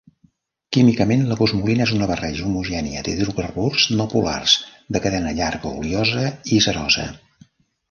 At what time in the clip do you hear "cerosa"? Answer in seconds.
6.69-7.09